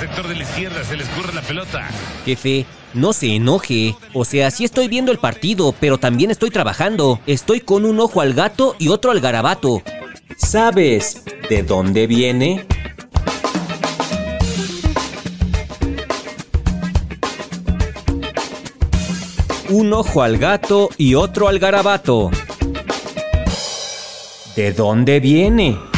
sector 0.00 0.26
de 0.26 0.34
la 0.34 0.44
izquierda, 0.44 0.82
se 0.82 0.96
le 0.96 1.02
escurre 1.02 1.34
la 1.34 1.42
pelota. 1.42 1.86
Jefe, 2.24 2.64
no 2.94 3.12
se 3.12 3.36
enoje. 3.36 3.94
O 4.14 4.24
sea, 4.24 4.50
sí 4.50 4.64
estoy 4.64 4.88
viendo 4.88 5.12
el 5.12 5.18
partido, 5.18 5.74
pero 5.78 5.98
también 5.98 6.30
estoy 6.30 6.50
trabajando. 6.50 7.20
Estoy 7.26 7.60
con 7.60 7.84
un 7.84 8.00
ojo 8.00 8.22
al 8.22 8.32
gato 8.32 8.76
y 8.78 8.88
otro 8.88 9.10
al 9.10 9.20
garabato. 9.20 9.82
¿Sabes 10.38 11.22
de 11.50 11.62
dónde 11.62 12.06
viene? 12.06 12.66
Un 19.68 19.92
ojo 19.92 20.22
al 20.22 20.38
gato 20.38 20.88
y 20.96 21.14
otro 21.14 21.46
al 21.46 21.58
garabato. 21.58 22.30
¿De 24.56 24.72
dónde 24.72 25.20
viene? 25.20 25.89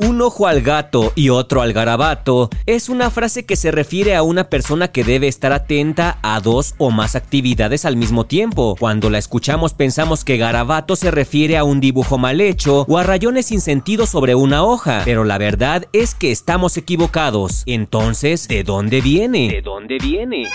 Un 0.00 0.22
ojo 0.22 0.46
al 0.46 0.62
gato 0.62 1.12
y 1.16 1.30
otro 1.30 1.60
al 1.60 1.72
garabato 1.72 2.50
es 2.66 2.88
una 2.88 3.10
frase 3.10 3.44
que 3.44 3.56
se 3.56 3.72
refiere 3.72 4.14
a 4.14 4.22
una 4.22 4.44
persona 4.44 4.88
que 4.88 5.02
debe 5.02 5.26
estar 5.26 5.52
atenta 5.52 6.18
a 6.22 6.40
dos 6.40 6.76
o 6.78 6.92
más 6.92 7.16
actividades 7.16 7.84
al 7.84 7.96
mismo 7.96 8.24
tiempo. 8.24 8.76
Cuando 8.78 9.10
la 9.10 9.18
escuchamos 9.18 9.74
pensamos 9.74 10.24
que 10.24 10.36
garabato 10.36 10.94
se 10.94 11.10
refiere 11.10 11.56
a 11.56 11.64
un 11.64 11.80
dibujo 11.80 12.16
mal 12.16 12.40
hecho 12.40 12.86
o 12.88 12.98
a 12.98 13.02
rayones 13.02 13.46
sin 13.46 13.60
sentido 13.60 14.06
sobre 14.06 14.36
una 14.36 14.62
hoja, 14.62 15.02
pero 15.04 15.24
la 15.24 15.36
verdad 15.36 15.86
es 15.92 16.14
que 16.14 16.30
estamos 16.30 16.76
equivocados. 16.76 17.64
Entonces, 17.66 18.46
¿de 18.46 18.62
dónde 18.62 19.00
viene? 19.00 19.48
¿De 19.48 19.62
dónde 19.62 19.98
viene? 19.98 20.48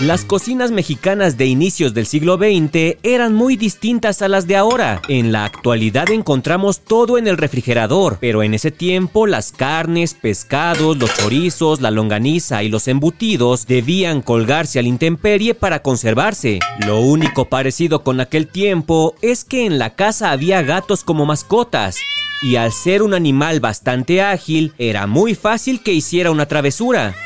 Las 0.00 0.24
cocinas 0.24 0.70
mexicanas 0.70 1.36
de 1.36 1.46
inicios 1.46 1.92
del 1.92 2.06
siglo 2.06 2.36
XX 2.36 2.98
eran 3.02 3.34
muy 3.34 3.56
distintas 3.56 4.22
a 4.22 4.28
las 4.28 4.46
de 4.46 4.54
ahora. 4.54 5.02
En 5.08 5.32
la 5.32 5.44
actualidad 5.44 6.08
encontramos 6.10 6.78
todo 6.78 7.18
en 7.18 7.26
el 7.26 7.36
refrigerador, 7.36 8.18
pero 8.20 8.44
en 8.44 8.54
ese 8.54 8.70
tiempo 8.70 9.26
las 9.26 9.50
carnes, 9.50 10.14
pescados, 10.14 10.96
los 10.98 11.12
chorizos, 11.16 11.80
la 11.80 11.90
longaniza 11.90 12.62
y 12.62 12.68
los 12.68 12.86
embutidos 12.86 13.66
debían 13.66 14.22
colgarse 14.22 14.78
al 14.78 14.86
intemperie 14.86 15.54
para 15.54 15.82
conservarse. 15.82 16.60
Lo 16.86 17.00
único 17.00 17.46
parecido 17.46 18.04
con 18.04 18.20
aquel 18.20 18.46
tiempo 18.46 19.16
es 19.20 19.44
que 19.44 19.66
en 19.66 19.80
la 19.80 19.96
casa 19.96 20.30
había 20.30 20.62
gatos 20.62 21.02
como 21.02 21.26
mascotas. 21.26 21.96
Y 22.40 22.54
al 22.54 22.70
ser 22.70 23.02
un 23.02 23.14
animal 23.14 23.58
bastante 23.58 24.22
ágil, 24.22 24.72
era 24.78 25.08
muy 25.08 25.34
fácil 25.34 25.82
que 25.82 25.92
hiciera 25.92 26.30
una 26.30 26.46
travesura. 26.46 27.16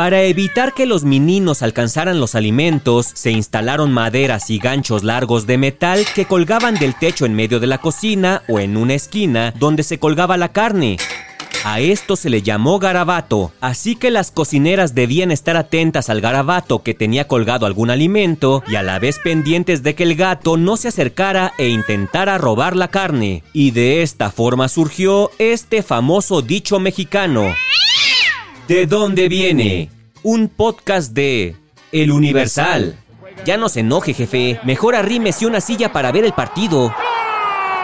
Para 0.00 0.22
evitar 0.22 0.72
que 0.72 0.86
los 0.86 1.04
meninos 1.04 1.60
alcanzaran 1.60 2.20
los 2.20 2.34
alimentos, 2.34 3.10
se 3.12 3.32
instalaron 3.32 3.92
maderas 3.92 4.48
y 4.48 4.58
ganchos 4.58 5.04
largos 5.04 5.46
de 5.46 5.58
metal 5.58 6.06
que 6.14 6.24
colgaban 6.24 6.76
del 6.76 6.94
techo 6.94 7.26
en 7.26 7.34
medio 7.34 7.60
de 7.60 7.66
la 7.66 7.76
cocina 7.76 8.40
o 8.48 8.60
en 8.60 8.78
una 8.78 8.94
esquina 8.94 9.52
donde 9.58 9.82
se 9.82 9.98
colgaba 9.98 10.38
la 10.38 10.52
carne. 10.52 10.96
A 11.64 11.80
esto 11.80 12.16
se 12.16 12.30
le 12.30 12.40
llamó 12.40 12.78
garabato, 12.78 13.52
así 13.60 13.94
que 13.94 14.10
las 14.10 14.30
cocineras 14.30 14.94
debían 14.94 15.30
estar 15.30 15.58
atentas 15.58 16.08
al 16.08 16.22
garabato 16.22 16.82
que 16.82 16.94
tenía 16.94 17.28
colgado 17.28 17.66
algún 17.66 17.90
alimento 17.90 18.62
y 18.68 18.76
a 18.76 18.82
la 18.82 18.98
vez 18.98 19.18
pendientes 19.18 19.82
de 19.82 19.94
que 19.94 20.04
el 20.04 20.14
gato 20.14 20.56
no 20.56 20.78
se 20.78 20.88
acercara 20.88 21.52
e 21.58 21.68
intentara 21.68 22.38
robar 22.38 22.74
la 22.74 22.88
carne. 22.88 23.42
Y 23.52 23.72
de 23.72 24.00
esta 24.00 24.30
forma 24.30 24.68
surgió 24.68 25.30
este 25.38 25.82
famoso 25.82 26.40
dicho 26.40 26.80
mexicano. 26.80 27.52
¿De 28.70 28.86
dónde 28.86 29.28
viene? 29.28 29.90
Un 30.22 30.46
podcast 30.46 31.10
de 31.10 31.56
El 31.90 32.12
Universal. 32.12 32.96
Ya 33.44 33.56
no 33.56 33.68
se 33.68 33.80
enoje, 33.80 34.14
jefe. 34.14 34.60
Mejor 34.62 34.94
arrímese 34.94 35.44
una 35.44 35.60
silla 35.60 35.92
para 35.92 36.12
ver 36.12 36.24
el 36.24 36.32
partido. 36.34 36.94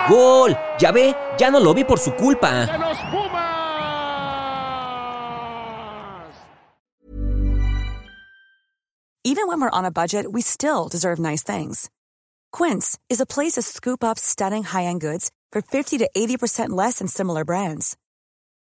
¡Gol! 0.09 0.57
Ya 0.79 0.93
ve, 0.93 1.17
ya 1.41 1.51
no 1.51 1.59
lo 1.59 1.75
vi 1.75 1.83
por 1.83 1.99
su 1.99 2.15
culpa. 2.15 2.69
Even 9.25 9.49
when 9.49 9.61
we're 9.61 9.69
on 9.73 9.85
a 9.85 9.91
budget, 9.91 10.27
we 10.31 10.41
still 10.41 10.87
deserve 10.89 11.19
nice 11.19 11.43
things. 11.43 11.91
Quince 12.53 12.97
is 13.09 13.21
a 13.21 13.27
place 13.27 13.55
to 13.55 13.63
scoop 13.63 14.05
up 14.05 14.21
stunning 14.21 14.63
high-end 14.63 15.01
goods 15.01 15.33
for 15.51 15.63
50 15.63 15.99
to 15.99 16.09
80% 16.17 16.69
less 16.77 17.01
than 17.01 17.09
similar 17.09 17.45
brands. 17.45 17.97